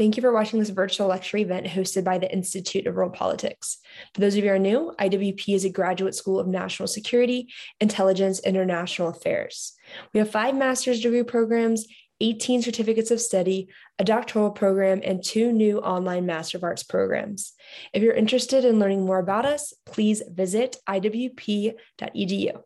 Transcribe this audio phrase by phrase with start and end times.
[0.00, 3.76] Thank you for watching this virtual lecture event hosted by the Institute of World Politics.
[4.14, 7.48] For those of you who are new, IWP is a graduate school of national security,
[7.82, 9.74] intelligence, international affairs.
[10.14, 11.86] We have five master's degree programs,
[12.18, 13.68] 18 certificates of study,
[13.98, 17.52] a doctoral program, and two new online Master of Arts programs.
[17.92, 22.62] If you're interested in learning more about us, please visit iwp.edu.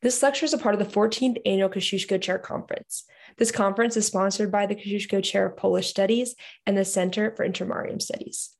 [0.00, 3.02] This lecture is a part of the 14th Annual Kosciuszko Chair Conference.
[3.36, 7.44] This conference is sponsored by the Kosciuszko Chair of Polish Studies and the Center for
[7.44, 8.50] Intermarium Studies.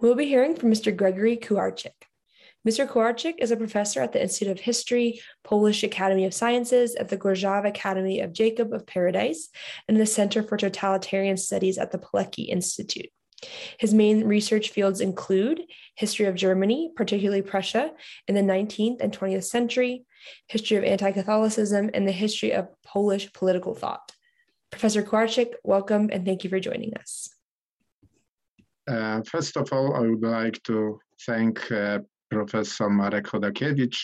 [0.00, 0.94] We'll be hearing from Mr.
[0.94, 2.06] Gregory Kucharczyk.
[2.66, 2.86] Mr.
[2.86, 7.16] Kucharczyk is a professor at the Institute of History, Polish Academy of Sciences, at the
[7.18, 9.48] Gorzow Academy of Jacob of Paradise,
[9.88, 13.10] and the Center for Totalitarian Studies at the Pilecki Institute.
[13.80, 15.62] His main research fields include
[15.96, 17.90] history of Germany, particularly Prussia,
[18.28, 20.04] in the 19th and 20th century,
[20.48, 24.12] history of anti Catholicism, and the history of Polish political thought.
[24.70, 27.28] Professor Kucharczyk, welcome and thank you for joining us.
[28.88, 33.98] Uh, first of all, I would like to thank uh, Professor Marek Chodakiewicz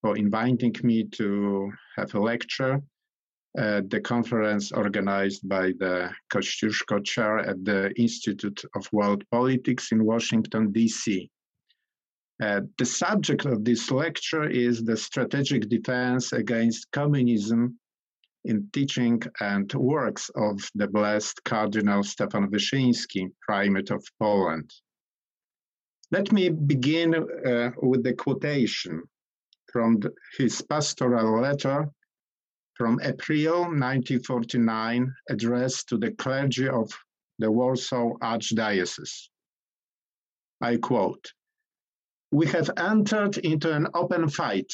[0.00, 2.80] for inviting me to have a lecture
[3.58, 10.04] at the conference organized by the Kosciuszko Chair at the Institute of World Politics in
[10.04, 11.28] Washington, D.C.
[12.40, 17.78] Uh, the subject of this lecture is the strategic defense against communism
[18.44, 24.70] in teaching and works of the blessed Cardinal Stefan Wyszyński, Primate of Poland.
[26.10, 29.02] Let me begin uh, with the quotation
[29.70, 31.90] from the, his pastoral letter
[32.74, 36.90] from April 1949 addressed to the clergy of
[37.38, 39.28] the Warsaw Archdiocese.
[40.62, 41.32] I quote,
[42.32, 44.72] we have entered into an open fight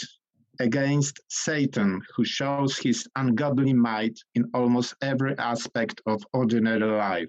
[0.61, 7.29] against Satan, who shows his ungodly might in almost every aspect of ordinary life.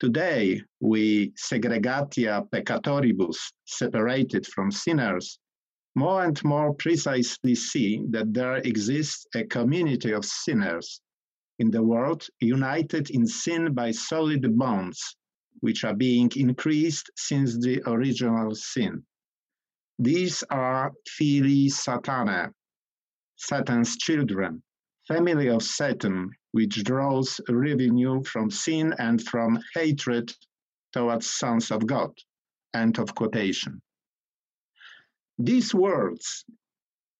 [0.00, 5.38] Today, we segregatia peccatoribus, separated from sinners,
[5.94, 11.00] more and more precisely see that there exists a community of sinners
[11.60, 15.16] in the world united in sin by solid bonds
[15.64, 19.02] which are being increased since the original sin.
[19.98, 22.52] These are filii Satana,
[23.36, 24.62] Satan's children,
[25.08, 30.30] family of Satan, which draws revenue from sin and from hatred
[30.92, 32.12] towards sons of God.
[32.74, 33.80] End of quotation.
[35.38, 36.44] These words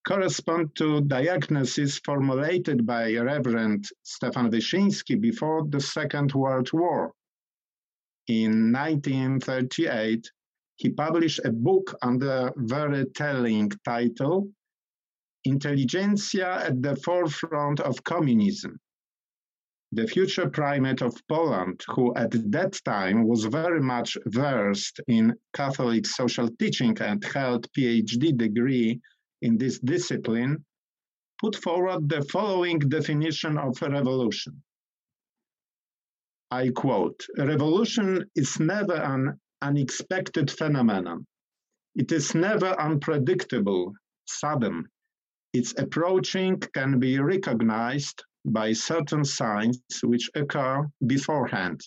[0.06, 7.15] correspond to diagnoses formulated by Reverend Stefan Wyszyński before the Second World War
[8.29, 10.31] in 1938,
[10.77, 14.51] he published a book under very telling title
[15.45, 18.81] Intelligentsia at the Forefront of Communism.
[19.93, 26.06] The future primate of Poland, who at that time was very much versed in Catholic
[26.06, 29.01] social teaching and held PhD degree
[29.43, 30.65] in this discipline,
[31.41, 34.62] put forward the following definition of a revolution.
[36.55, 41.27] I quote, revolution is never an unexpected phenomenon.
[41.97, 43.93] It is never unpredictable,
[44.27, 44.87] sudden.
[45.53, 51.81] Its approaching can be recognized by certain signs which occur beforehand.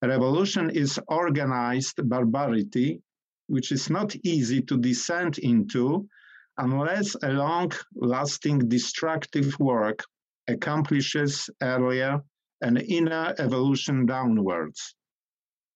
[0.00, 3.02] revolution is organized barbarity,
[3.48, 6.08] which is not easy to descend into
[6.56, 10.04] unless a long lasting destructive work
[10.46, 12.22] accomplishes earlier
[12.60, 14.94] an inner evolution downwards.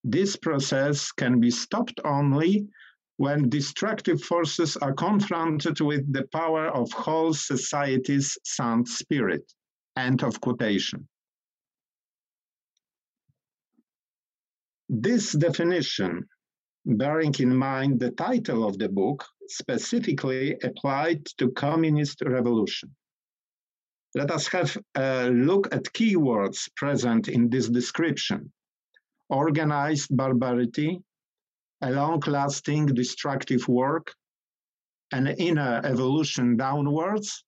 [0.04, 2.68] This process can be stopped only
[3.18, 9.52] when destructive forces are confronted with the power of whole society's sound spirit.
[9.96, 11.06] End of quotation.
[14.88, 16.26] This definition,
[16.86, 22.90] bearing in mind the title of the book, specifically applied to communist revolution.
[24.14, 28.52] Let us have a look at keywords present in this description.
[29.28, 31.00] Organized barbarity,
[31.80, 34.12] a long-lasting destructive work,
[35.12, 37.44] an inner evolution downwards,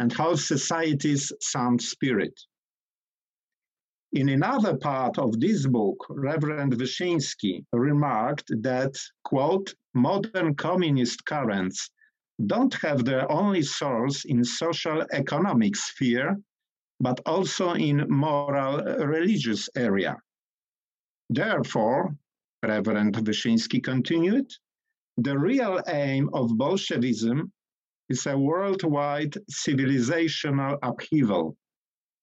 [0.00, 2.34] and how society's sound spirit.
[4.12, 11.90] In another part of this book, Reverend Wyszyński remarked that, quote, modern communist currents
[12.44, 16.36] don't have their only source in social economic sphere,
[17.00, 20.16] but also in moral uh, religious area.
[21.30, 22.14] Therefore,
[22.62, 24.50] Reverend Wyszyński continued,
[25.16, 27.50] the real aim of Bolshevism
[28.08, 31.56] is a worldwide civilizational upheaval,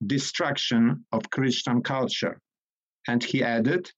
[0.05, 2.39] destruction of Christian culture.
[3.07, 3.91] And he added,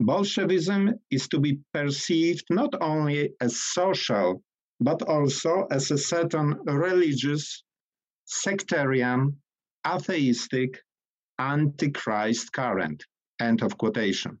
[0.00, 4.42] Bolshevism is to be perceived not only as social,
[4.82, 7.64] but also as a certain religious,
[8.24, 9.36] sectarian,
[9.86, 10.82] atheistic,
[11.38, 13.04] antichrist current.
[13.40, 14.38] End of quotation.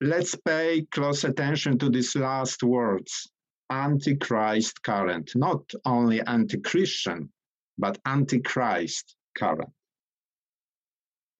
[0.00, 3.30] Let's pay close attention to these last words
[3.70, 7.30] antichrist current, not only anti Christian,
[7.78, 9.70] but antichrist current.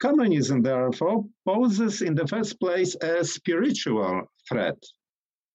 [0.01, 4.83] Communism, therefore, poses in the first place a spiritual threat,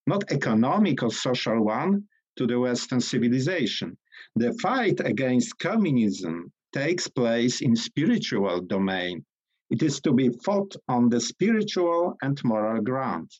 [0.07, 2.07] not economic or social one,
[2.38, 3.98] to the Western civilization.
[4.36, 9.25] The fight against communism takes place in spiritual domain.
[9.69, 13.31] It is to be fought on the spiritual and moral ground.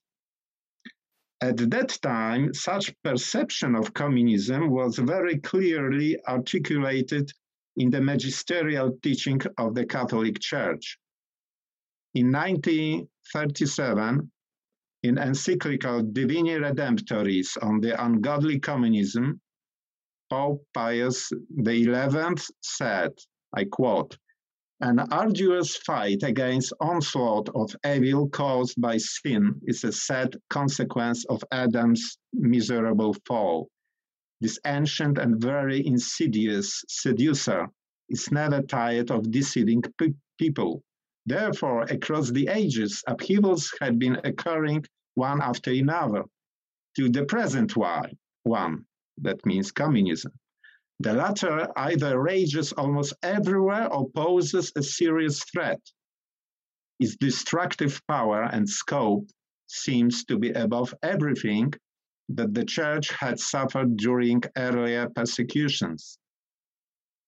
[1.42, 7.32] At that time, such perception of communism was very clearly articulated
[7.76, 10.98] in the magisterial teaching of the Catholic Church.
[12.14, 14.32] In 1937,
[15.06, 19.40] in encyclical Divini Redemptoris on the ungodly communism,
[20.32, 21.32] Pope Pius
[21.64, 23.12] XI said,
[23.56, 24.18] I quote,
[24.82, 31.44] an arduous fight against onslaught of evil caused by sin is a sad consequence of
[31.52, 33.70] Adam's miserable fall.
[34.42, 37.68] This ancient and very insidious seducer
[38.10, 40.82] is never tired of deceiving pe- people.
[41.26, 44.86] Therefore, across the ages, upheavals had been occurring
[45.16, 46.24] one after another
[46.96, 48.86] to the present one.
[49.18, 50.34] That means communism.
[51.00, 55.82] The latter either rages almost everywhere or poses a serious threat.
[57.00, 59.28] Its destructive power and scope
[59.68, 61.74] seems to be above everything
[62.30, 66.18] that the church had suffered during earlier persecutions.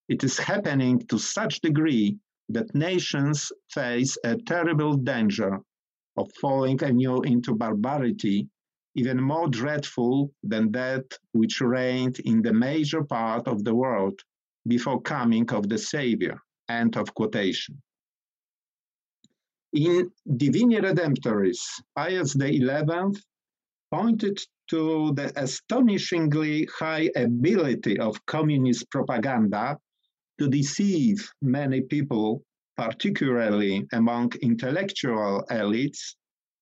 [0.08, 2.18] It is happening to such degree
[2.50, 5.60] that nations face a terrible danger
[6.18, 8.48] of falling anew into barbarity
[8.98, 14.20] even more dreadful than that which reigned in the major part of the world
[14.68, 16.38] before coming of the Savior.
[16.68, 17.80] End of quotation.
[19.74, 21.62] In Divini Redemptoris,
[21.96, 23.22] Pius XI
[23.92, 24.40] pointed
[24.72, 29.78] to the astonishingly high ability of communist propaganda
[30.40, 32.44] to deceive many people,
[32.78, 36.16] particularly among intellectual elites,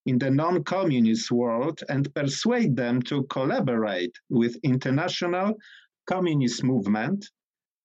[0.06, 5.56] in the non-communist world and persuade them to collaborate with international
[6.06, 7.28] communist movement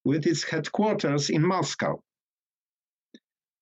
[0.05, 1.99] with its headquarters in Moscow.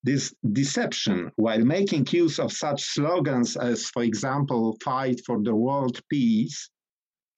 [0.03, 5.99] This deception, while making use of such slogans as, for example, fight for the world
[6.09, 6.69] peace,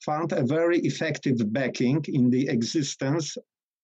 [0.06, 3.38] found a very effective backing in the existence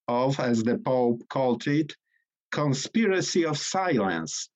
[0.08, 1.96] of, as the Pope called it,
[2.52, 4.50] conspiracy of silence,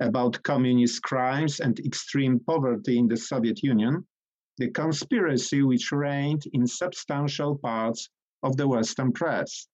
[0.00, 4.06] about communist crimes and extreme poverty in the Soviet Union,
[4.58, 8.08] the conspiracy which reigned in substantial parts
[8.42, 9.66] of the Western press.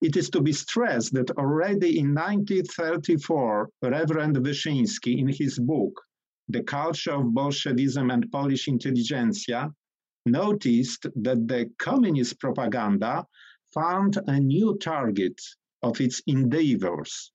[0.00, 6.00] It is to be stressed that already in 1934, Reverend Wyszyński, in his book,
[6.48, 9.72] The Culture of Bolshevism and Polish Intelligentsia,
[10.24, 13.24] noticed that the communist propaganda
[13.72, 15.40] found a new target
[15.82, 17.32] of its endeavors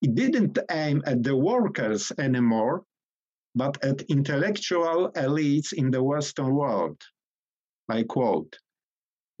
[0.00, 2.84] it didn't aim at the workers anymore,
[3.56, 7.02] but at intellectual elites in the Western world.
[7.88, 8.56] I quote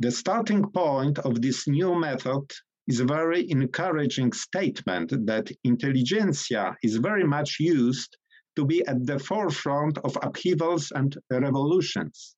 [0.00, 2.50] The starting point of this new method
[2.88, 8.16] is a very encouraging statement that intelligentsia is very much used
[8.56, 12.34] to be at the forefront of upheavals and revolutions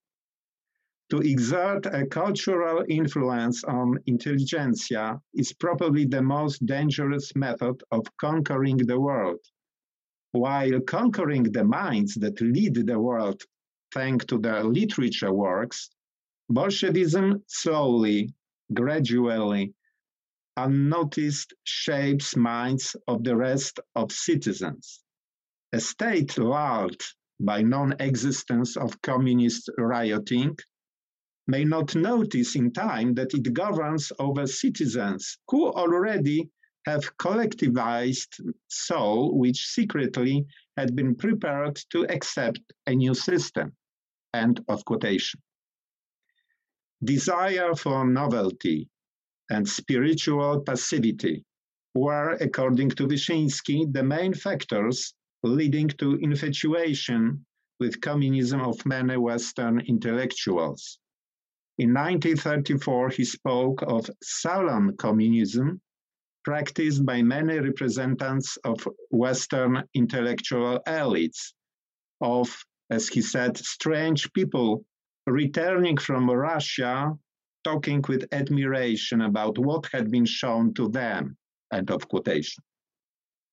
[1.10, 8.76] to exert a cultural influence on intelligentsia is probably the most dangerous method of conquering
[8.76, 9.40] the world.
[10.32, 13.42] While conquering the minds that lead the world
[13.92, 15.90] thanks to their literature works,
[16.48, 18.32] Bolshevism slowly,
[18.72, 19.74] gradually,
[20.56, 25.00] unnoticed shapes minds of the rest of citizens.
[25.72, 27.02] A state lulled
[27.40, 30.56] by non-existence of communist rioting
[31.50, 36.48] may not notice in time that it governs over citizens who already
[36.86, 38.32] have collectivized
[38.68, 43.72] soul which secretly had been prepared to accept a new system.
[44.32, 45.40] End of quotation.
[47.02, 48.88] desire for novelty,
[49.50, 51.44] and spiritual passivity
[51.94, 57.44] were, according to Wyszyński, the main factors leading to infatuation
[57.80, 60.98] with communism of many Western intellectuals.
[61.80, 65.80] In 1934, he spoke of salon communism
[66.44, 71.54] practiced by many representatives of Western intellectual elites,
[72.20, 72.54] of,
[72.90, 74.84] as he said, strange people
[75.26, 77.16] returning from Russia,
[77.64, 81.38] talking with admiration about what had been shown to them.
[81.72, 82.62] End of quotation.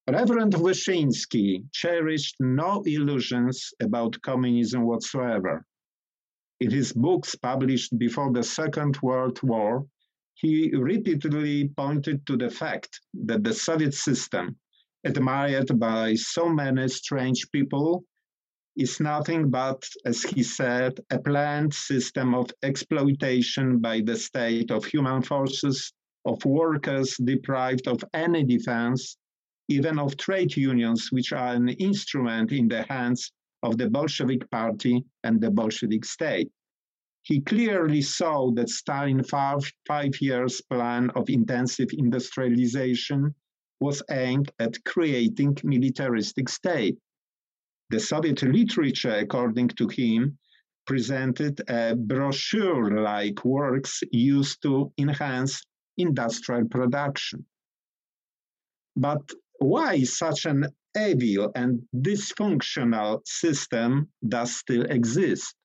[0.06, 5.66] Reverend Wyszyński cherished no illusions about communism whatsoever.
[6.60, 9.86] In his books published before the Second World War,
[10.34, 14.56] he repeatedly pointed to the fact that the Soviet system,
[15.04, 18.06] admired by so many strange people,
[18.76, 24.84] is nothing but, as he said, a planned system of exploitation by the state of
[24.84, 25.94] human forces,
[26.26, 29.16] of workers deprived of any defense,
[29.68, 33.32] even of trade unions, which are an instrument in the hands
[33.64, 36.50] of the Bolshevik party and the Bolshevik state.
[37.24, 43.36] He clearly saw that Stalin's five, five years plan of intensive industrialization
[43.80, 46.98] was aimed at creating militaristic state.
[47.90, 50.38] The Soviet literature, according to him,
[50.86, 55.62] presented a brochure-like works used to enhance
[55.98, 57.46] industrial production.
[58.96, 65.56] But why such an evil and dysfunctional system does still exist?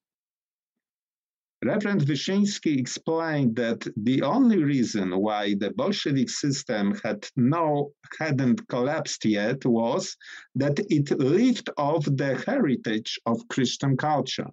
[1.64, 9.24] Reverend Wyszyński explained that the only reason why the Bolshevik system had no hadn't collapsed
[9.24, 10.16] yet was
[10.56, 14.50] that it lived off the heritage of Christian culture.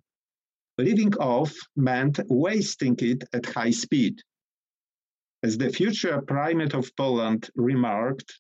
[0.78, 4.22] Living off meant wasting it at high speed.
[5.42, 8.40] As the future primate of Poland remarked,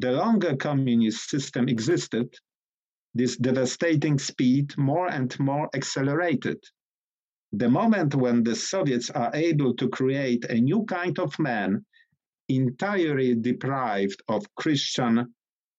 [0.00, 2.32] the longer communist system existed,
[3.14, 6.58] this devastating speed more and more accelerated
[7.52, 11.84] the moment when the Soviets are able to create a new kind of man
[12.48, 15.34] entirely deprived of Christian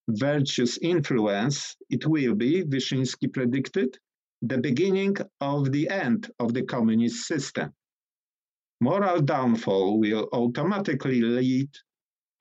[0.08, 3.96] virtuous influence, it will be, Wyszyński predicted,
[4.42, 7.72] the beginning of the end of the communist system.
[8.82, 11.70] Moral downfall will automatically lead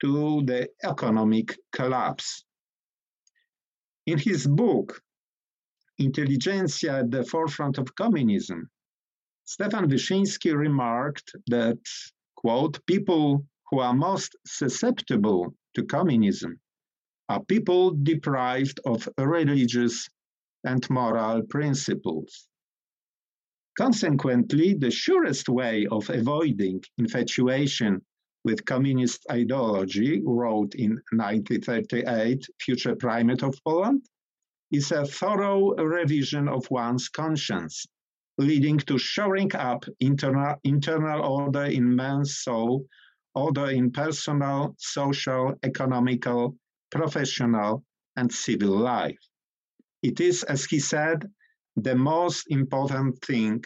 [0.01, 2.43] to the economic collapse.
[4.05, 5.01] In his book,
[5.97, 8.69] Intelligentsia at the Forefront of Communism,
[9.45, 11.79] Stefan Wyszyński remarked that,
[12.35, 16.59] quote, people who are most susceptible to communism
[17.27, 20.09] are people deprived of religious
[20.63, 22.47] and moral principles.
[23.77, 28.01] Consequently, the surest way of avoiding infatuation
[28.43, 34.03] with communist ideology, wrote in 1938 Future Primate of Poland,
[34.71, 37.85] is a thorough revision of one's conscience
[38.39, 42.85] leading to shoring up internal, internal order in man's soul,
[43.35, 46.55] order in personal, social, economical,
[46.89, 47.83] professional,
[48.15, 49.19] and civil life.
[50.01, 51.29] It is, as he said,
[51.75, 53.63] the most important thing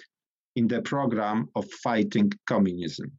[0.56, 3.12] in the program of fighting communism.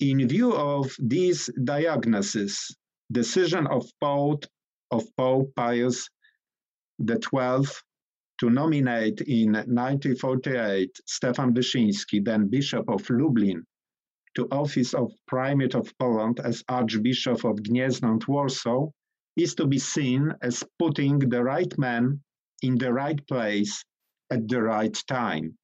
[0.00, 2.74] In view of these diagnoses,
[3.12, 4.46] decision of Pope,
[4.90, 6.08] of Pope Pius
[7.06, 7.66] XII
[8.38, 13.62] to nominate in 1948 Stefan Wyszyński, then Bishop of Lublin,
[14.36, 18.88] to office of Primate of Poland as Archbishop of Gniezno and Warsaw
[19.36, 22.22] is to be seen as putting the right man
[22.62, 23.84] in the right place
[24.30, 25.58] at the right time.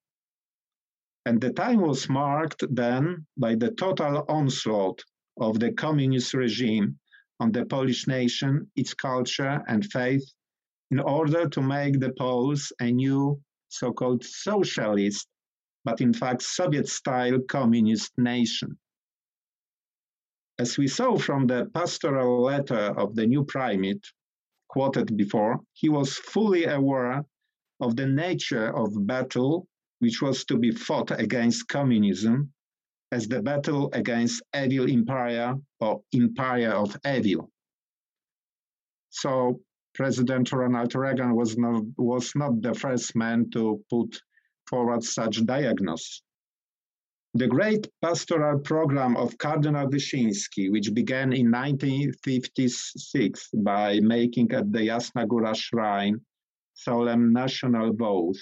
[1.27, 5.03] And the time was marked then by the total onslaught
[5.35, 6.99] of the communist regime
[7.41, 10.23] on the Polish nation, its culture and faith,
[10.89, 15.27] in order to make the Poles a new so called socialist,
[15.83, 18.79] but in fact Soviet style communist nation.
[20.57, 24.07] As we saw from the pastoral letter of the new primate,
[24.69, 27.25] quoted before, he was fully aware
[27.81, 29.67] of the nature of battle
[29.99, 32.51] which was to be fought against communism
[33.11, 37.49] as the battle against evil empire or empire of evil.
[39.09, 39.61] So
[39.95, 44.21] President Ronald Reagan was not, was not the first man to put
[44.67, 46.21] forward such diagnosis.
[47.33, 54.87] The great pastoral program of Cardinal Wyszyński, which began in 1956 by making at the
[54.87, 56.21] Jasna Góra shrine
[56.73, 58.41] solemn national vows,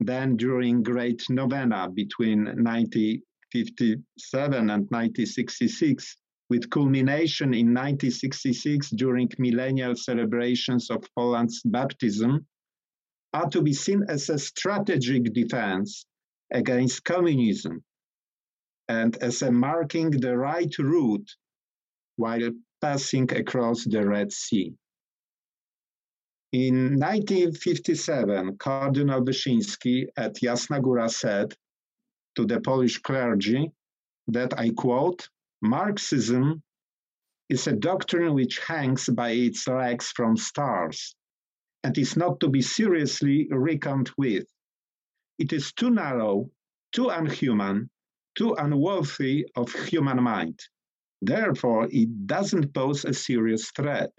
[0.00, 6.16] then during Great Novena between 1957 and 1966,
[6.48, 12.44] with culmination in 1966 during millennial celebrations of Poland's baptism,
[13.32, 16.06] are to be seen as a strategic defense
[16.50, 17.84] against communism
[18.88, 21.30] and as a marking the right route
[22.16, 24.74] while passing across the Red Sea.
[26.52, 31.54] In 1957, Cardinal Wyszyński at Jasna Góra said
[32.34, 33.70] to the Polish clergy
[34.26, 35.28] that, I quote,
[35.62, 36.60] Marxism
[37.48, 41.14] is a doctrine which hangs by its legs from stars
[41.84, 44.46] and is not to be seriously reckoned with.
[45.38, 46.50] It is too narrow,
[46.92, 47.90] too unhuman,
[48.34, 50.58] too unworthy of human mind.
[51.22, 54.10] Therefore, it doesn't pose a serious threat.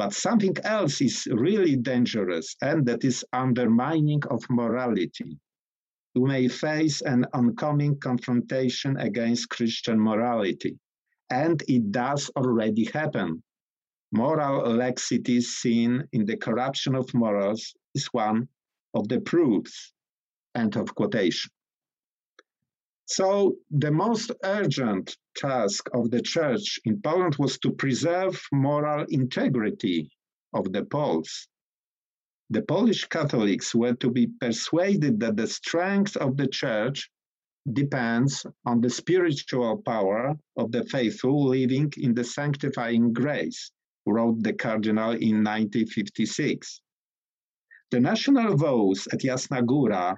[0.00, 5.38] But something else is really dangerous, and that is undermining of morality.
[6.14, 10.78] We may face an oncoming confrontation against Christian morality,
[11.28, 13.42] and it does already happen.
[14.10, 18.48] Moral laxity seen in the corruption of morals is one
[18.94, 19.92] of the proofs.
[20.54, 21.50] End of quotation.
[23.04, 30.10] So, the most urgent task of the church in Poland was to preserve moral integrity
[30.52, 31.48] of the Poles.
[32.50, 37.08] The Polish Catholics were to be persuaded that the strength of the church
[37.72, 43.70] depends on the spiritual power of the faithful living in the sanctifying grace,
[44.06, 46.80] wrote the cardinal in 1956.
[47.90, 50.16] The national vows at Jasna Góra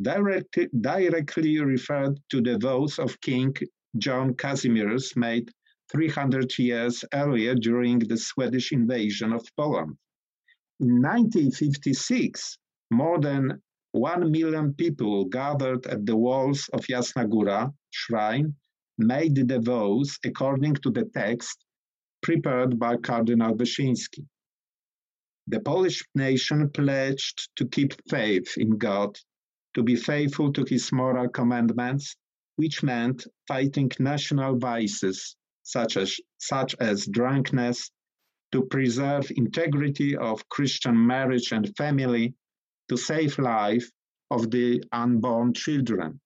[0.00, 3.54] directly, directly referred to the vows of King
[3.98, 5.50] John Casimir's made
[5.90, 9.96] 300 years earlier during the Swedish invasion of Poland.
[10.80, 12.58] In 1956,
[12.90, 13.62] more than
[13.92, 18.54] 1 million people gathered at the walls of Jasna Góra shrine
[18.98, 21.64] made the vows according to the text
[22.22, 24.26] prepared by Cardinal Wyszyński.
[25.46, 29.16] The Polish nation pledged to keep faith in God
[29.74, 32.16] to be faithful to his moral commandments,
[32.56, 37.90] which meant fighting national vices such as, such as drunkenness,
[38.52, 42.34] to preserve integrity of Christian marriage and family,
[42.88, 43.90] to save life
[44.30, 46.20] of the unborn children.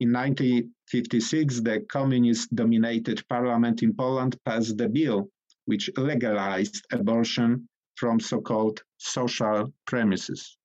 [0.00, 5.30] In 1956, the communist-dominated parliament in Poland passed the bill
[5.64, 10.58] which legalized abortion from so-called social premises.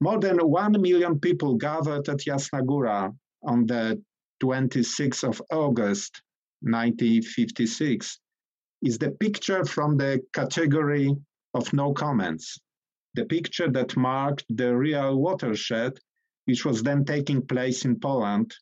[0.00, 4.02] More than 1 million people gathered at Jasna Góra on the
[4.42, 6.22] 26th of August
[6.62, 8.18] 1956
[8.82, 11.14] is the picture from the category
[11.54, 12.58] of no comments,
[13.14, 15.98] the picture that marked the real watershed
[16.46, 18.54] which was then taking place in Poland,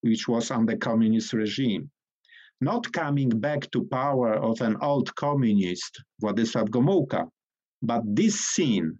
[0.00, 1.90] which was under communist regime.
[2.60, 7.28] Not coming back to power of an old communist, Władysław Gomułka,
[7.82, 8.98] but this scene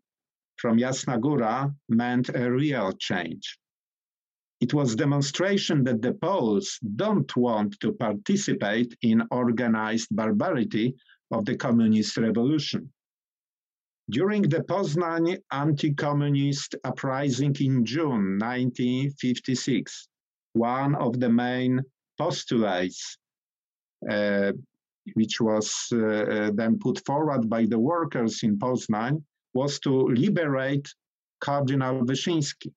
[0.57, 3.60] from Jasna Góra meant a real change.
[4.61, 10.95] It was demonstration that the Poles don't want to participate in organized barbarity
[11.31, 12.93] of the communist revolution.
[14.11, 20.09] During the Poznan anti-communist uprising in June 1956,
[20.53, 21.81] one of the main
[22.19, 23.17] postulates
[24.11, 24.53] uh,
[25.15, 29.23] which was uh, uh then put forward by the workers in Poznan
[29.55, 30.89] was to liberate
[31.41, 32.73] Cardinal Wyszyński.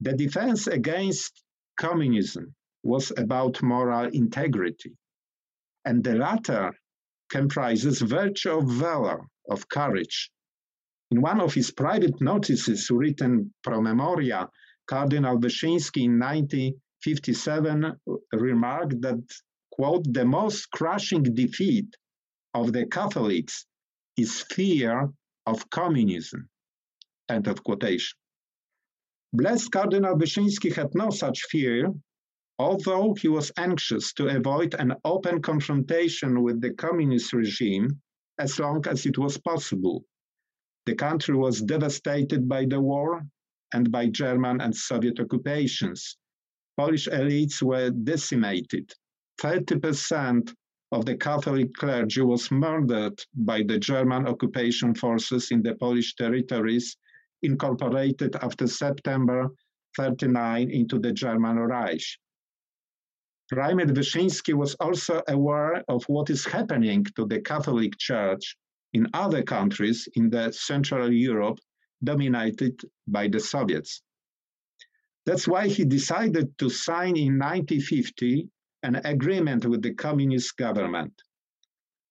[0.00, 1.42] The defense against
[1.76, 4.96] communism was about moral integrity,
[5.84, 6.72] and the latter
[7.30, 10.30] comprises virtue of valor, of courage.
[11.10, 14.48] In one of his private notices written pro memoria,
[14.86, 18.00] Cardinal Wyszyński in 1957
[18.32, 19.22] remarked that,
[19.72, 21.96] quote, the most crushing defeat
[22.54, 23.66] of the Catholics
[24.16, 25.12] is fear
[25.46, 26.48] of communism.
[27.28, 28.16] End of quotation.
[29.34, 31.92] Blessed Cardinal Wyszyński had no such fear,
[32.58, 38.00] although he was anxious to avoid an open confrontation with the communist regime
[38.38, 40.02] as long as it was possible.
[40.86, 43.22] The country was devastated by the war
[43.74, 46.16] and by German and Soviet occupations.
[46.78, 48.94] Polish elites were decimated.
[49.42, 50.54] 30%
[50.90, 56.96] of the Catholic clergy was murdered by the German occupation forces in the Polish territories
[57.42, 59.48] incorporated after September
[59.96, 62.02] 39 into the German Reich.
[63.52, 68.56] Rajmund Wyszyński was also aware of what is happening to the Catholic Church
[68.92, 71.58] in other countries in the Central Europe
[72.04, 74.02] dominated by the Soviets.
[75.24, 78.48] That's why he decided to sign in 1950
[78.82, 81.12] an agreement with the communist government.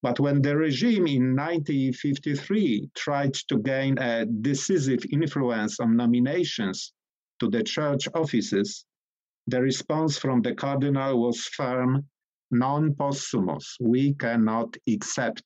[0.04, 6.94] But when the regime in 1953 tried to gain a decisive influence on nominations
[7.40, 8.86] to the church offices,
[9.48, 12.08] the response from the cardinal was firm
[12.52, 15.44] non possumus, we cannot accept.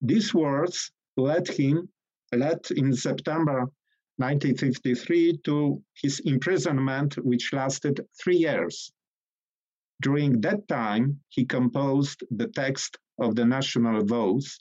[0.00, 1.90] These words led him,
[2.32, 3.70] led in September
[4.16, 8.90] 1953 to his imprisonment, which lasted three years.
[10.00, 14.58] During that time, he composed the text of the national vows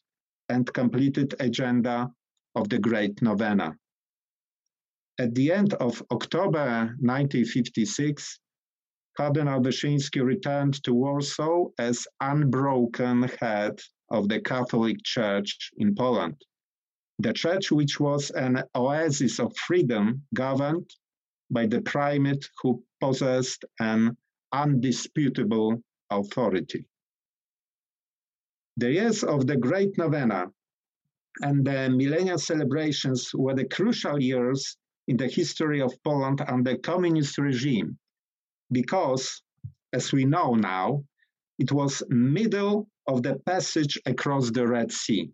[0.50, 2.10] and completed agenda
[2.56, 3.76] of the Great Novena.
[5.20, 8.39] At the end of October 1956,
[9.17, 13.80] Cardinal Wyszyński returned to Warsaw as unbroken head
[14.12, 16.39] of the Catholic Church in Poland.
[17.20, 20.88] The church, which was an oasis of freedom, governed
[21.50, 24.15] by the primate who possessed an
[24.52, 26.86] undisputable authority.
[28.80, 30.52] The years of the Great Novena
[31.42, 37.40] and the millennial celebrations were the crucial years in the history of Poland under communist
[37.40, 37.98] regime
[38.72, 39.42] because,
[39.94, 41.04] as we know now,
[41.58, 45.32] it was middle of the passage across the Red Sea.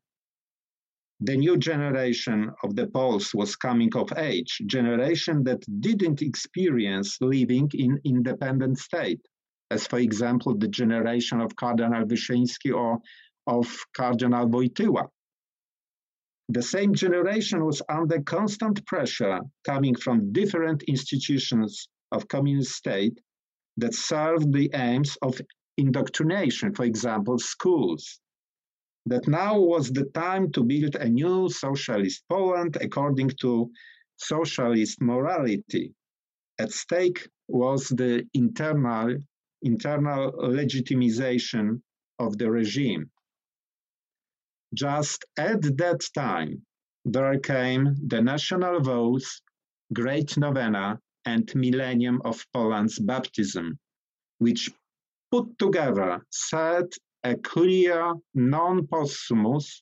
[1.20, 7.70] The new generation of the Poles was coming of age, generation that didn't experience living
[7.74, 9.22] in independent state,
[9.70, 13.02] as for example the generation of Cardinal Wyszyński or
[13.48, 15.08] of Cardinal Wojtyła.
[16.50, 23.20] The same generation was under constant pressure coming from different institutions of communist state
[23.78, 25.42] that served the aims of
[25.78, 28.20] indoctrination, for example, schools.
[29.06, 33.72] That now was the time to build a new socialist Poland according to
[34.18, 35.94] socialist morality.
[36.60, 39.18] At stake was the internal,
[39.62, 41.82] internal legitimization
[42.20, 43.10] of the regime.
[44.74, 46.66] Just at that time,
[47.06, 49.42] there came the national vows,
[49.94, 53.78] Great Novena, and Millennium of Poland's baptism,
[54.40, 54.72] which
[55.32, 56.92] put together set
[57.24, 59.82] a clear non possumus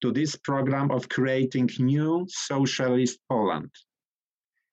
[0.00, 3.70] to this program of creating new socialist Poland.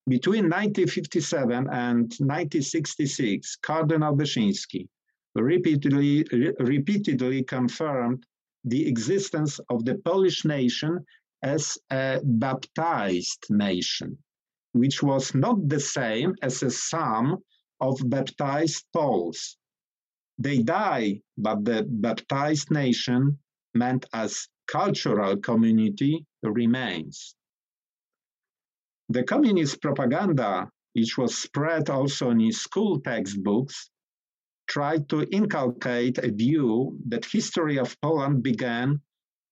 [0.07, 4.87] Between 1957 and 1966, Cardinal Wyszyński
[5.35, 6.25] repeatedly,
[6.59, 8.25] repeatedly confirmed
[8.69, 11.05] the existence of the Polish nation
[11.43, 14.17] as a baptized nation,
[14.73, 17.37] which was not the same as a sum
[17.79, 19.57] of baptized Poles.
[20.37, 23.39] They die, but the baptized nation,
[23.73, 27.35] meant as cultural community, remains.
[29.09, 33.89] The communist propaganda, which was spread also in school textbooks,
[34.67, 39.01] tried to inculcate a view that history of Poland began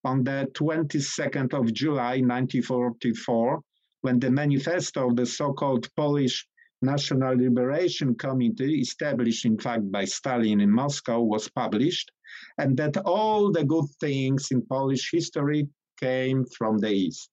[0.03, 3.61] on the 22nd of July 1944
[4.01, 6.45] when the manifesto of the so-called Polish
[6.81, 12.11] National Liberation Committee, established in fact by Stalin in Moscow, was published,
[12.59, 15.67] and that all the good things in Polish history
[15.99, 17.29] came from the East.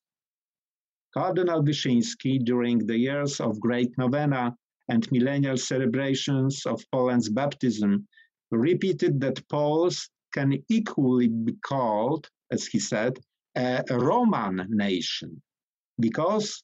[1.13, 4.57] Cardinal Wyszyński, during the years of Great Novena,
[4.89, 8.07] and millennial celebrations of Poland's baptism
[8.51, 13.19] repeated that Poles can equally be called, as he said,
[13.57, 15.43] a Roman nation,
[16.01, 16.63] because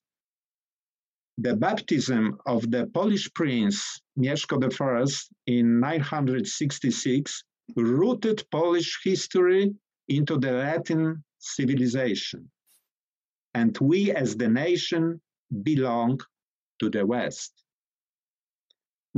[1.36, 5.06] the baptism of the Polish prince Mieszko I
[5.46, 7.44] in 966
[7.76, 9.72] rooted Polish history
[10.08, 12.50] into the Latin civilization.
[13.54, 15.20] And we as the nation
[15.62, 16.20] belong
[16.80, 17.52] to the West.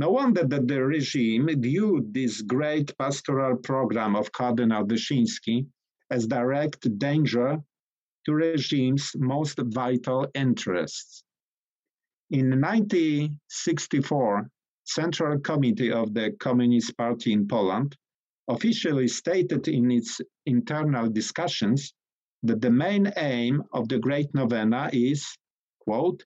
[0.01, 5.67] No wonder that the regime viewed this great pastoral program of Cardinal Wyszyński
[6.09, 7.61] as direct danger
[8.25, 11.23] to regime's most vital interests.
[12.31, 14.49] In 1964,
[14.85, 17.95] Central Committee of the Communist Party in Poland
[18.47, 21.93] officially stated in its internal discussions
[22.41, 25.37] that the main aim of the Great Novena is,
[25.79, 26.25] quote,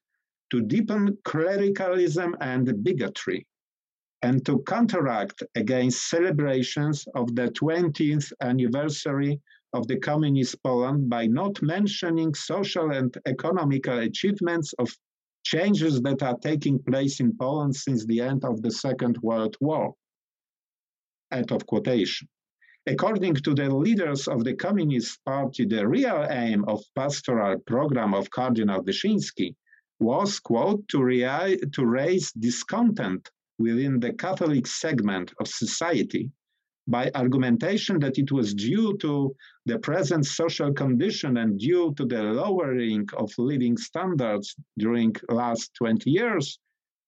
[0.51, 3.45] to deepen clericalism and bigotry,
[4.21, 9.39] and to counteract against celebrations of the 20th anniversary
[9.73, 14.89] of the communist Poland by not mentioning social and economical achievements of
[15.43, 19.93] changes that are taking place in Poland since the end of the Second World War.
[21.32, 22.28] End of quotation.
[22.88, 28.30] According to the leaders of the Communist Party, the real aim of pastoral program of
[28.30, 29.56] Cardinal Wyszyński
[29.99, 30.99] was, quote, to,
[31.73, 36.30] to raise discontent within the Catholic segment of society
[36.88, 42.22] by argumentation that it was due to the present social condition and due to the
[42.22, 46.60] lowering of living standards during last 20 years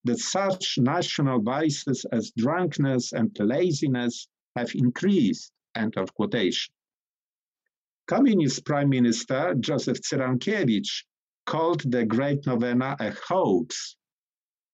[0.04, 6.74] that such national vices as drunkenness and laziness have increased end of quotation.
[8.08, 11.04] Communist prime minister joseph cyrankiewicz
[11.46, 13.96] called the great novena a hoax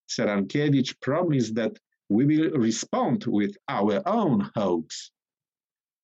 [0.10, 1.78] cyrankiewicz promised that
[2.10, 5.12] we will respond with our own hoax.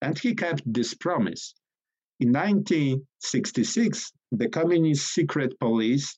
[0.01, 1.53] And he kept this promise.
[2.19, 6.17] In 1966, the Communist secret police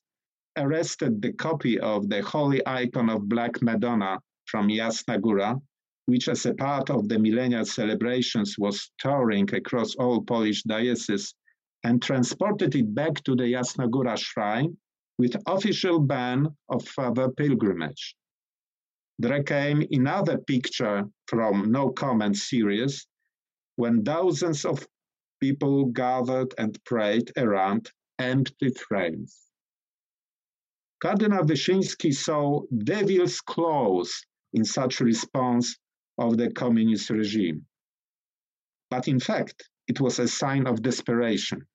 [0.57, 5.61] arrested the copy of the holy icon of Black Madonna from Jasna Góra,
[6.05, 11.33] which as a part of the millennial celebrations was touring across all Polish dioceses,
[11.83, 14.77] and transported it back to the Jasna Góra shrine
[15.21, 18.15] with official ban of further pilgrimage.
[19.19, 23.05] There came another picture from No Comment series
[23.75, 24.87] when thousands of
[25.39, 29.37] people gathered and prayed around empty frames.
[31.03, 35.77] Cardinal Wyszyński saw devil's claws in such response
[36.17, 37.63] of the communist regime.
[38.89, 41.67] But in fact, it was a sign of desperation.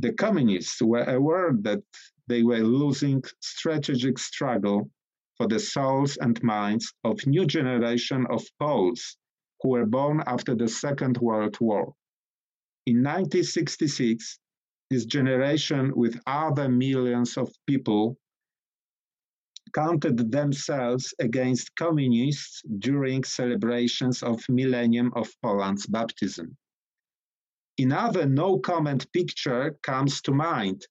[0.00, 1.82] The communists were aware that
[2.26, 4.90] they were losing strategic struggle
[5.36, 9.18] for the souls and minds of new generation of Poles
[9.60, 11.92] who were born after the Second World War.
[12.86, 14.38] In 1966,
[14.88, 18.16] this generation with other millions of people
[19.74, 26.56] counted themselves against communists during celebrations of millennium of Poland's baptism.
[27.82, 30.86] Another no comment picture comes to mind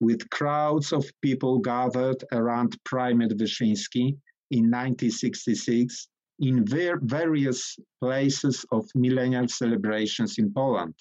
[0.00, 4.14] with crowds of people gathered around Primate Wyszyński
[4.50, 6.08] in 1966
[6.40, 10.94] in ver- various places of millennial celebrations in Poland.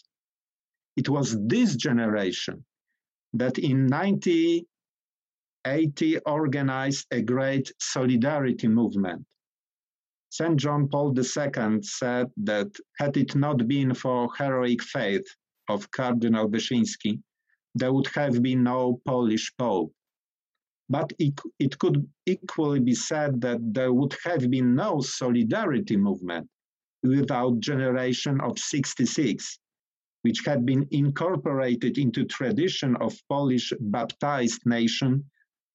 [0.95, 2.63] It was this generation
[3.34, 9.25] that in 1980 organized a great solidarity movement.
[10.34, 10.58] St.
[10.58, 15.28] John Paul II said that had it not been for heroic faith
[15.69, 17.22] of Cardinal Wyszyński,
[17.76, 19.93] there would have been no Polish Pope.
[20.89, 26.50] But it, it could equally be said that there would have been no solidarity movement
[27.04, 29.60] without generation of 66,
[30.24, 35.30] which had been incorporated into tradition of Polish baptized nation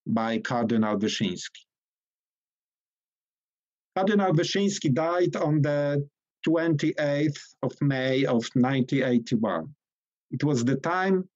[0.04, 1.67] by Cardinal Wyszyński.
[3.98, 6.08] Cardinal Wyszyński died on the
[6.46, 9.74] 28th of May of 1981.
[10.30, 11.28] It was the time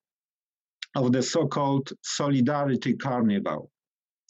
[0.95, 3.69] of the so-called Solidarity Carnival,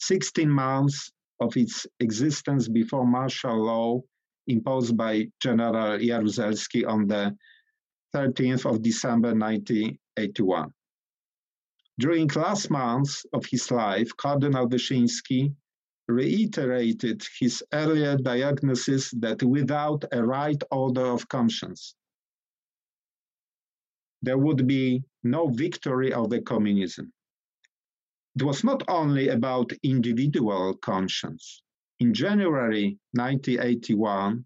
[0.00, 4.00] 16 months of its existence before martial law
[4.48, 7.36] imposed by General Jaruzelski on the
[8.16, 10.70] 13th of December 1981.
[12.00, 15.54] During last months of his life, Cardinal Wyszyński
[16.08, 21.94] reiterated his earlier diagnosis that without a right order of conscience,
[24.22, 27.12] there would be no victory of the communism.
[28.36, 31.62] It was not only about individual conscience.
[32.00, 34.44] In January 1981,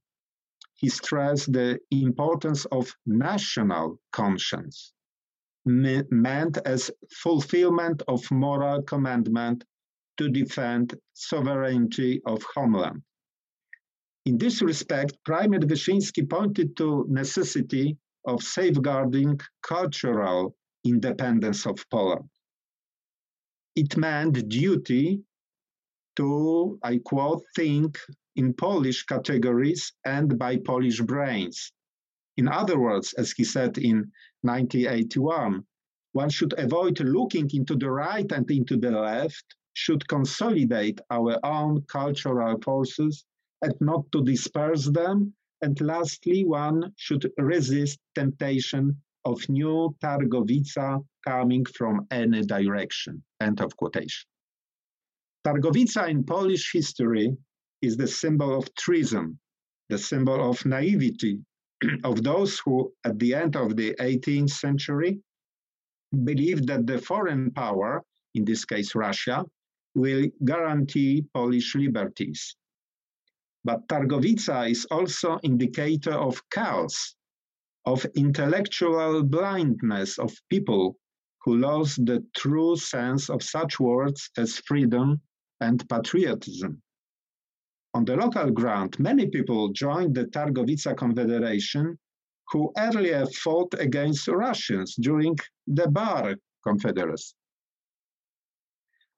[0.75, 4.93] he stressed the importance of national conscience,
[5.65, 9.65] meant as fulfillment of moral commandment
[10.19, 13.03] to defend sovereignty of homeland.
[14.27, 20.55] In this respect, Primate Wyszyński pointed to necessity of safeguarding cultural
[20.85, 22.29] independence of Poland.
[23.75, 25.23] It meant duty
[26.17, 27.99] to, I quote, think
[28.37, 31.73] in Polish categories and by Polish brains.
[32.37, 35.65] In other words, as he said in 1981,
[36.13, 39.45] one should avoid looking into the right and into the left,
[39.83, 43.25] should consolidate our own cultural forces
[43.63, 51.65] and not to disperse them and lastly, one should resist temptation of new Targowica coming
[51.65, 53.23] from any direction.
[53.41, 54.29] End of quotation.
[55.45, 57.37] Targowica in Polish history
[57.83, 59.39] is the symbol of treason,
[59.89, 61.41] the symbol of naivety
[62.05, 65.21] of those who, at the end of the 18th century,
[66.25, 68.03] believed that the foreign power,
[68.35, 69.45] in this case Russia,
[69.99, 72.57] will guarantee Polish liberties
[73.69, 77.15] but Targowica is also indicator of chaos
[77.85, 80.97] of intellectual blindness of people
[81.43, 85.21] who lost the true sense of such words as freedom
[85.61, 86.81] and patriotism.
[87.95, 91.99] On the local ground, many people joined the Targowica Confederation
[92.51, 97.35] who earlier fought against Russians during the Bar Confederacy.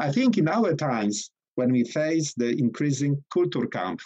[0.01, 4.01] I think in our times, when we face the increasing Kulturkampf,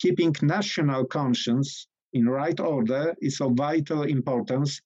[0.00, 4.80] keeping national conscience in right order is of vital importance,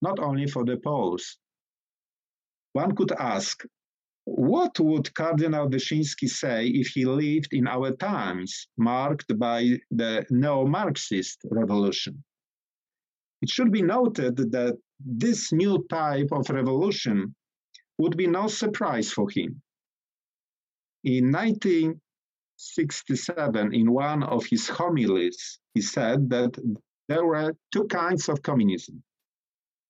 [0.00, 1.36] not only for the Poles.
[2.72, 3.62] One could ask,
[4.24, 10.66] what would Cardinal Wyszyński say if he lived in our times, marked by the neo
[10.66, 12.24] Marxist revolution?
[13.42, 17.34] It should be noted that this new type of revolution
[17.98, 19.60] would be no surprise for him.
[21.04, 26.56] In 1967, in one of his homilies, he said that
[27.08, 29.02] there were two kinds of communism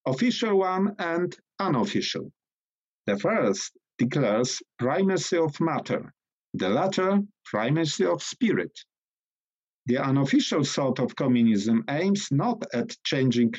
[0.07, 2.33] official one and unofficial.
[3.07, 6.15] The first declares primacy of matter,
[6.55, 8.73] the latter, primacy of spirit.
[9.87, 13.55] The unofficial sort of communism aims not at changing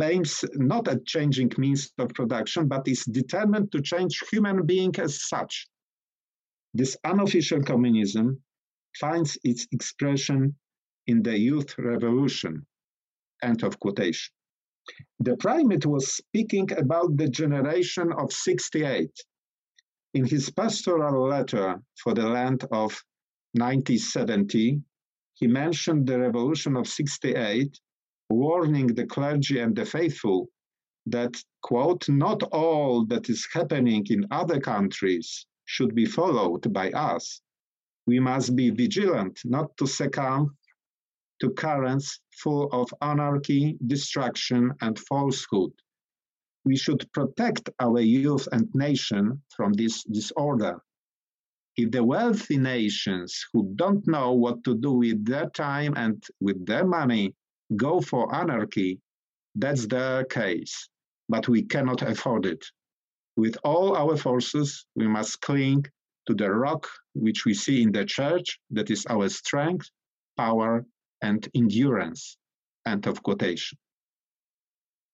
[0.00, 5.28] aims not at changing means of production, but is determined to change human being as
[5.28, 5.68] such.
[6.72, 8.42] This unofficial communism
[8.98, 10.54] finds its expression
[11.06, 12.66] in the youth revolution.
[13.42, 14.32] End of quotation.
[15.20, 19.10] The primate was speaking about the generation of 68.
[20.14, 23.00] In his pastoral letter for the Lent of
[23.52, 24.80] 1970,
[25.34, 27.78] he mentioned the revolution of 68
[28.32, 30.48] warning the clergy and the faithful
[31.06, 37.40] that, quote, not all that is happening in other countries should be followed by us.
[38.06, 40.56] We must be vigilant not to succumb
[41.40, 45.72] to currents full of anarchy, destruction, and falsehood.
[46.64, 50.80] We should protect our youth and nation from this disorder.
[51.76, 56.64] If the wealthy nations who don't know what to do with their time and with
[56.66, 57.34] their money
[57.76, 59.00] go for anarchy,
[59.54, 60.88] that's their case.
[61.28, 62.64] But we cannot afford it.
[63.36, 65.84] With all our forces, we must cling
[66.26, 69.88] to the rock which we see in the church, that is our strength,
[70.36, 70.84] power,
[71.22, 72.36] and endurance.
[72.86, 73.78] End of quotation.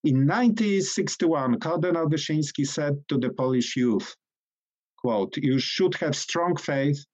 [0.04, 4.14] In 1961, Cardinal Wyszyński said to the Polish youth,
[4.98, 7.04] quote, you should have strong faith,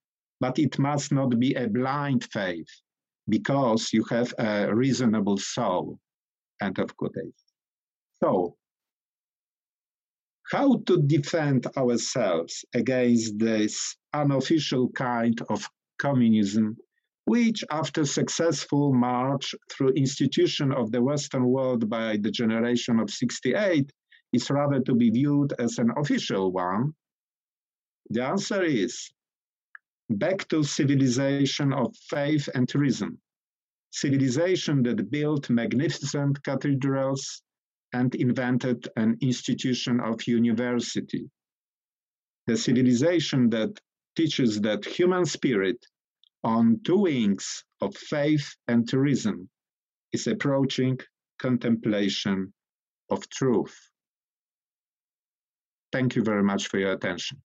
[0.40, 2.68] but it must not be a blind faith
[3.28, 5.98] because you have a reasonable soul.
[6.62, 7.32] End of quotation.
[8.22, 8.56] So,
[10.50, 16.76] how to defend ourselves against this unofficial kind of communism,
[17.24, 23.90] which, after successful march through institution of the Western world by the generation of 68,
[24.32, 26.92] is rather to be viewed as an official one?
[28.10, 29.10] The answer is
[30.10, 33.18] back to civilization of faith and reason.
[33.90, 37.42] Civilization that built magnificent cathedrals
[37.92, 41.30] and invented an institution of university.
[42.46, 43.80] The civilization that
[44.16, 45.78] teaches that human spirit
[46.42, 49.48] on two wings of faith and reason
[50.12, 50.98] is approaching
[51.38, 52.52] contemplation
[53.10, 53.76] of truth.
[55.92, 57.40] Thank you very much for your attention.